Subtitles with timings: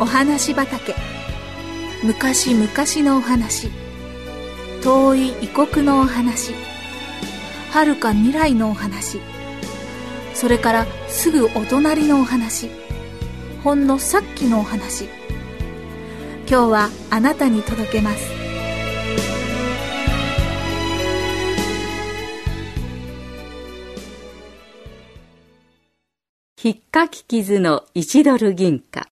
[0.00, 0.94] お話畑。
[2.02, 2.66] 昔々
[3.06, 3.68] のお話。
[4.82, 6.54] 遠い異国のお話。
[7.70, 9.20] 遥か未来のお話。
[10.32, 12.70] それからすぐお隣のお話。
[13.62, 15.04] ほんのさっきのお話。
[16.48, 18.24] 今日はあなたに届けます。
[26.56, 29.10] ひっかき傷の1ドル銀貨。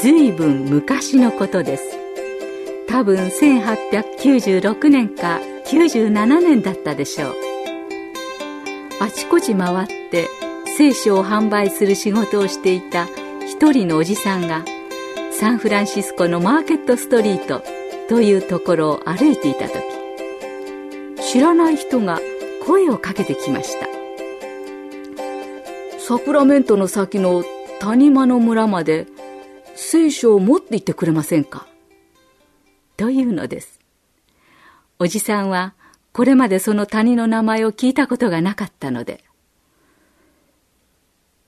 [0.00, 1.84] ずいぶん昔のことです。
[2.88, 7.34] 多分1896年か97年だったでしょう。
[9.00, 10.28] あちこち回って
[10.78, 13.08] 聖書を販売する仕事をしていた
[13.46, 14.64] 一人のおじさんが
[15.32, 17.62] サンフランシスコのマーケットストリート
[18.08, 19.82] というところを歩いていた時
[21.30, 22.20] 知らない人が
[22.66, 23.86] 声をかけてきました。
[25.98, 27.44] サクラメントの先の
[27.80, 29.06] 谷間の村まで
[29.82, 31.66] 聖書を持って行ってくれませんか？
[32.98, 33.80] というのです。
[34.98, 35.74] おじさんは
[36.12, 39.24] これまでその谷の名前を聞いたことがなかったので。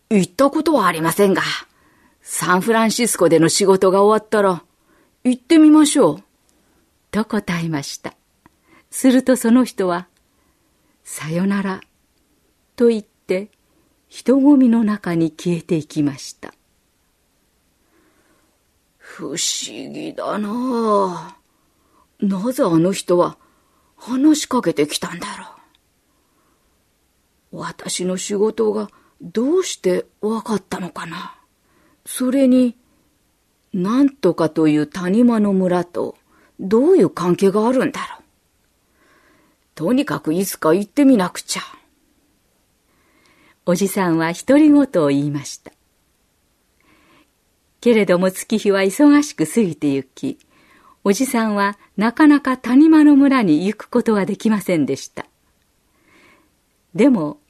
[0.09, 1.43] 行ったことはありませんが、
[2.23, 4.65] サンフランシスコでの仕事が終わったら
[5.25, 6.23] 行ってみましょう。
[7.11, 8.15] と答えました。
[8.91, 10.09] するとその人は、
[11.05, 11.83] さよなら、
[12.77, 13.51] と言って
[14.09, 16.55] 人混みの中に消えていきました。
[19.15, 19.37] 不思
[19.93, 21.37] 議だな
[22.19, 23.37] なぜあの人は
[23.95, 25.45] 話しかけてきたんだろ
[27.53, 27.59] う。
[27.59, 28.89] 私の仕事が
[29.21, 31.37] どうして分かったのかな。
[32.07, 32.75] それに、
[33.75, 36.17] なんとかという谷間の村と
[36.59, 38.23] どういう関係があるんだろう。
[39.75, 41.63] とにかくいつか行ってみなくちゃ。
[43.67, 45.71] おじさんは独り言を言いました。
[47.83, 50.39] けれども月日は忙しく過ぎてゆき、
[51.03, 55.27] おじさんはなかなか谷間の村に行くことはできませんでした。
[56.95, 57.41] でも、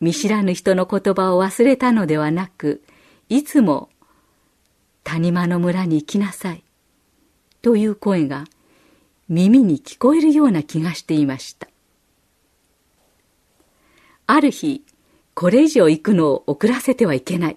[0.00, 2.84] 見知らぬ人の言葉を忘れたのではなく、
[3.28, 3.88] いつも、
[5.02, 6.62] 谷間の村に行きなさい、
[7.60, 8.44] という声が
[9.28, 11.66] 耳に聞こえるような気がしていました。
[14.28, 14.84] ある日、
[15.34, 17.56] これ以上行くのを遅らせてはいけない。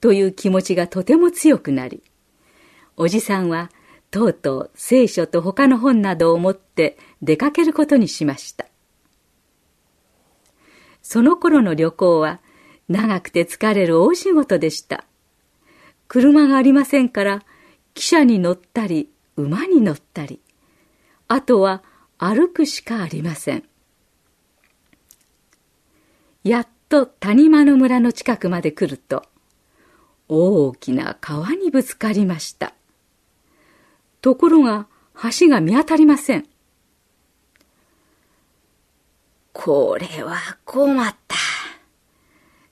[0.00, 2.02] という気持ちがとても強くなり、
[2.96, 3.70] おじさんは
[4.10, 8.66] とうとう聖書と他の本などを持って出かけることにしました。
[11.02, 12.40] その頃の旅行は
[12.88, 15.04] 長くて疲れる大仕事でした。
[16.08, 17.42] 車がありませんから、
[17.94, 20.40] 汽車に乗ったり、馬に乗ったり、
[21.28, 21.82] あとは
[22.18, 23.64] 歩くしかありません。
[26.42, 29.24] やっと谷間の村の近くまで来ると、
[30.32, 32.72] 大きな川にぶつかりました。
[34.20, 34.86] ところが
[35.38, 36.46] 橋が見当たりません。
[39.52, 41.36] これは困った。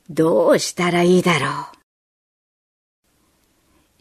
[0.08, 1.76] どうしたらいいだろう。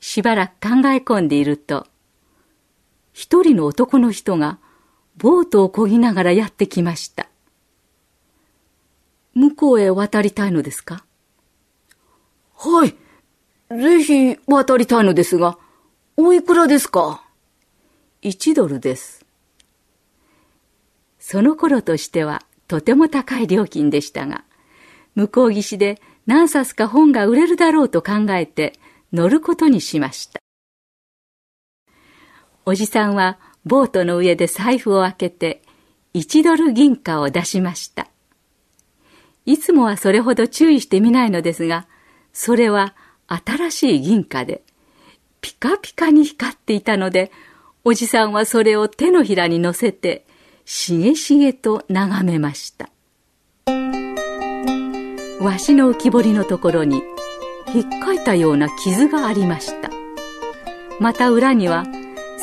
[0.03, 1.87] しばらく考え込んでいると、
[3.11, 4.59] 一人の男の人が
[5.17, 7.27] ボートを漕ぎながらやってきました。
[9.33, 11.03] 向こうへ渡りたいのですか？
[12.55, 12.95] はい。
[13.69, 15.57] ぜひ渡りたいのですが、
[16.15, 17.23] おいくらですか？
[18.21, 19.25] 一ドルです。
[21.19, 24.45] その頃としてはとても高い料金でしたが、
[25.15, 28.73] 向こう岸で何冊か本が売れるだろうと考えて
[29.11, 30.39] 乗ることにしました。
[32.65, 35.61] おじさんはボートの上で財布を開けて
[36.13, 38.07] 1ドル銀貨を出しました。
[39.45, 41.87] いつもはそれほど注意してみないのですが、
[42.31, 42.95] それは
[43.27, 44.63] 新しい銀貨で、
[45.41, 47.31] ピカピカに光っていたので、
[47.83, 50.25] おじさんはそれを手のひらに乗せて、
[50.65, 52.89] しげしげと眺めました。
[55.39, 57.01] わしの浮き彫りのところに、
[57.71, 59.89] ひっかいたような傷がありました。
[60.99, 61.85] また裏には、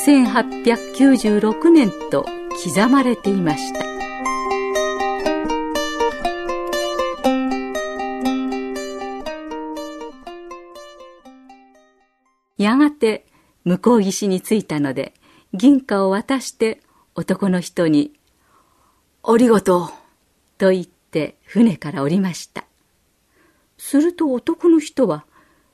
[0.05, 2.25] 1896年と
[2.63, 3.84] 刻まれていました。
[12.57, 13.25] やがて
[13.63, 15.13] 向こう岸に着いたので
[15.53, 16.81] 銀貨を渡して
[17.15, 18.13] 男の人に
[19.23, 19.89] 「ありがとう」
[20.57, 22.65] と言って船から降りました
[23.77, 25.25] すると男の人は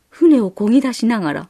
[0.10, 1.50] 船を漕ぎ出しながら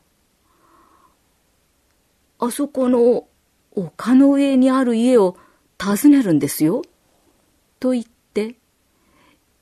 [2.40, 3.28] 「あそこの
[3.72, 5.38] 丘の上にある家を
[5.82, 6.82] 訪ねるんですよ」
[7.80, 8.58] と言って、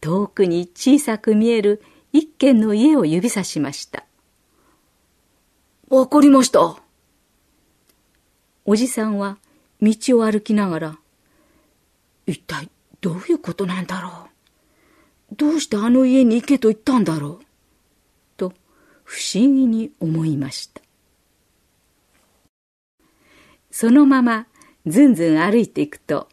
[0.02, 1.82] 遠くに小さく見える
[2.12, 4.06] 一軒の家を指さしました。
[5.90, 6.78] わかりました。
[8.64, 9.40] おじさんは
[9.82, 11.00] 道を歩きながら、
[12.28, 12.70] 一体
[13.02, 14.28] どういうことなんだろ
[15.32, 15.36] う。
[15.36, 17.46] どうしてあの家に行けと言ったんだろう。
[18.38, 18.54] と
[19.04, 20.82] 不思議に思いました。
[23.72, 24.46] そのまま
[24.86, 26.28] ずんずん歩いていくと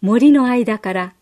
[0.00, 1.14] 森の間から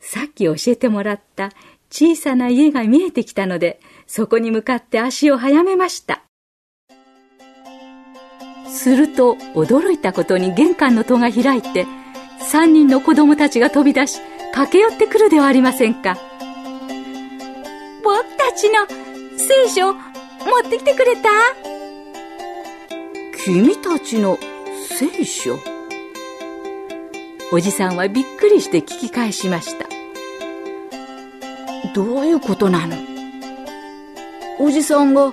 [0.00, 1.50] さっき教えてもらった
[1.90, 6.24] 小さな家が見えてきたのでそこに向かって足を速めました。
[8.74, 11.86] すると驚いたことに玄関の戸が開いて
[12.50, 14.20] 3人の子供たちが飛び出し
[14.52, 16.18] 駆け寄ってくるではありませんか。
[18.02, 18.86] 僕たちの
[19.38, 20.00] 聖書持
[20.66, 21.28] ってきてくれた？
[23.44, 24.38] 君たちの
[24.88, 25.58] 聖書？
[27.52, 29.86] おじさんはびっくりして聞き返しました。
[31.94, 32.96] どういうことなの？
[34.60, 35.32] おじさんが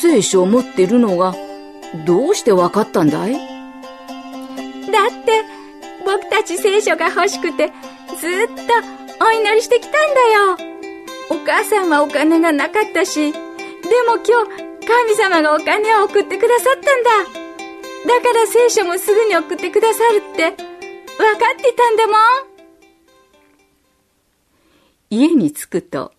[0.00, 1.34] 聖書を持っているのが
[2.06, 3.32] どうしてわかったんだい？
[3.32, 3.40] だっ
[5.24, 5.44] て
[6.04, 8.46] 僕たち聖書が欲しくてずっ
[9.18, 9.98] とお祈りしてきたんだ
[10.64, 10.70] よ。
[11.30, 17.10] お母さんはお金がなかったしでも今日神様がお金を送ってくださったんだ。
[18.06, 20.64] だから聖書もすぐに送ってくださるって分か
[21.52, 22.16] ってたんだもん。
[25.10, 26.12] 家に着くと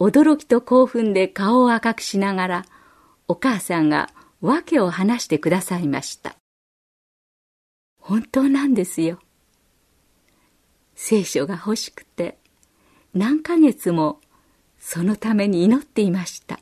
[0.00, 2.64] 驚きと興奮で顔を赤くしながら
[3.26, 6.36] お母さんが訳を話してくださいました。
[8.00, 9.18] 本当なんですよ。
[10.94, 12.38] 聖書が欲しくて
[13.14, 14.20] 何ヶ月も
[14.78, 16.60] そのために祈っていました。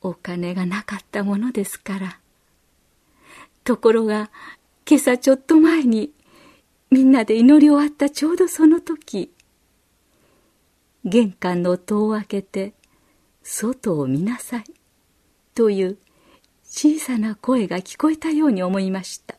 [0.00, 2.18] お金がなかったものですから。
[3.64, 4.30] ところが
[4.88, 6.12] 今朝ちょっと前に
[6.90, 9.32] みんなで祈り終わったちょうどその時。
[11.04, 12.74] 玄関の戸を開けて
[13.42, 14.64] 外を見なさい。
[15.54, 15.98] という
[16.70, 19.36] 小さな声が聞こえたように思いました。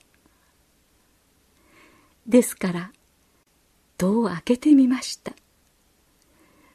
[2.27, 2.91] ですから
[3.97, 5.33] 戸を開けてみました。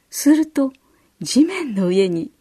[0.09, 0.71] すると
[1.21, 2.31] 地面の上に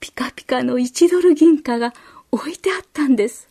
[0.00, 1.92] ピカピカの1ドル銀貨が
[2.32, 3.48] 置いてあったんです。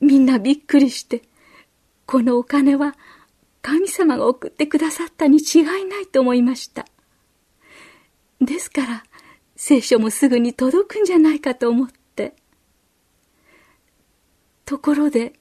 [0.00, 1.22] みんなびっくりして
[2.06, 2.96] このお金は
[3.62, 6.86] 神様が送ってくださったに違いないと思いました。
[8.40, 9.04] ですから
[9.54, 11.99] 聖書もすぐに届くんじゃないかと思って
[14.70, 15.32] ところで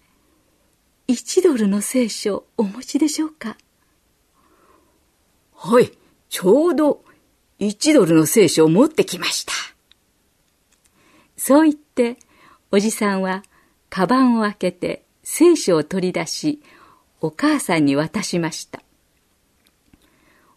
[1.08, 3.58] 1ドルの聖書お持ちでしょうか？
[5.54, 5.92] はい、
[6.30, 7.04] ちょうど
[7.60, 9.54] 1ドルの聖書を持ってきました。
[11.38, 12.18] そう言って、
[12.72, 13.44] おじさんは、
[13.92, 16.64] カバンを開けて聖書を取り出し、
[17.22, 18.82] お母さんに渡しました。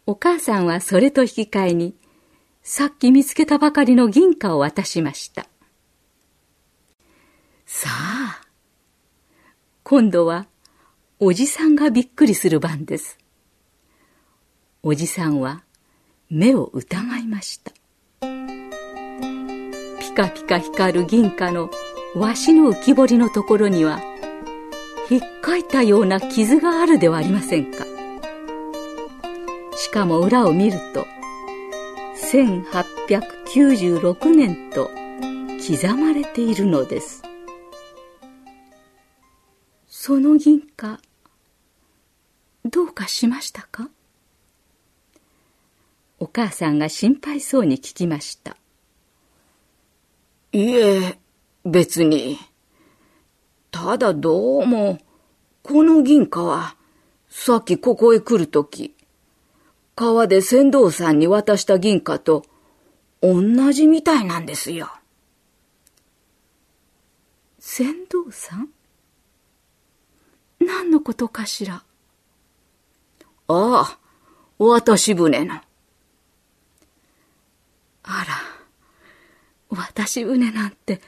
[0.06, 1.94] お母さんはそれと引き換えに、
[2.62, 5.46] さっき見つけたばかりの銀貨を渡しました。
[7.66, 8.41] さあ、
[9.92, 10.46] 今度は
[11.20, 13.18] おじさんがびっくりする番です。
[14.82, 15.64] おじさんは
[16.30, 17.72] 目を疑いました。
[20.00, 21.68] ピカピカ光る銀貨の
[22.16, 24.00] わしの浮き彫りのところには、
[25.10, 27.84] ひっかいたような傷があるではありませんか。
[29.76, 31.04] しかも裏を見ると、
[32.32, 34.90] 1896年と
[35.60, 37.31] 刻まれているのです。
[40.04, 40.98] その銀貨、
[42.64, 43.88] どうかしましたか？
[46.18, 48.56] お母さんが心配そうに聞きました。
[50.50, 51.20] いえ、
[51.64, 52.36] 別に。
[53.70, 54.98] ただどうも、
[55.62, 56.74] この銀貨は、
[57.30, 58.96] さっきここへ来るとき、
[59.94, 62.44] 川で船頭さんに渡した銀貨と
[63.20, 63.40] 同
[63.70, 64.90] じみたいなんですよ。
[67.60, 68.68] 船頭さん？
[70.62, 71.82] 何のことかしら？
[73.48, 73.98] ああ、
[74.58, 75.54] 渡し船の。
[75.54, 75.64] あ
[79.70, 81.00] ら、渡し船なんて、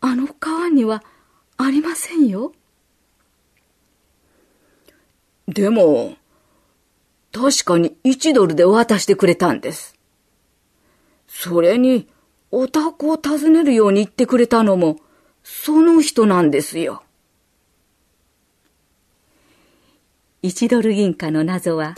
[0.00, 1.02] あの川には
[1.56, 2.52] ありませんよ。
[5.48, 6.16] でも、
[7.32, 9.96] 確かに1ドルで渡してくれたんです。
[11.28, 12.08] それに、
[12.50, 14.98] お宅を訪ねるように言ってくれたのも、
[15.42, 17.02] その人なんですよ。
[20.42, 21.94] 1ドル銀貨の謎は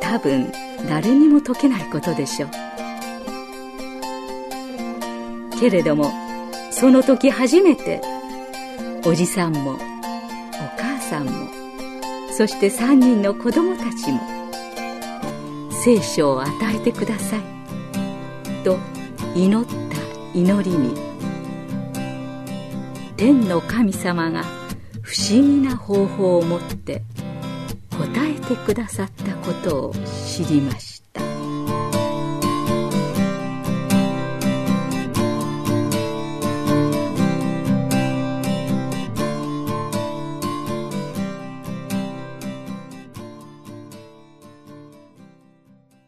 [0.00, 0.52] 多分
[0.88, 2.50] 誰にも解けないことでしょう。
[5.58, 6.12] けれども
[6.70, 8.00] その時初めて
[9.04, 9.78] おじさんもお
[10.78, 11.48] 母さんも
[12.30, 14.20] そして3人の子供たちも
[15.72, 17.40] 聖書を与えてください
[18.62, 18.78] と
[19.34, 19.74] 祈った
[20.38, 20.94] 祈りに
[23.16, 24.44] 天の神様が
[25.02, 27.02] 不思議な方法をもって
[28.44, 29.94] てくださったことを
[30.26, 30.93] 知りました。